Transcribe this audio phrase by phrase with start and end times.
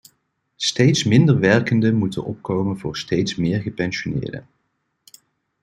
[0.55, 4.47] Steeds minder werkenden moeten opkomen voor steeds meer gepensioneerden.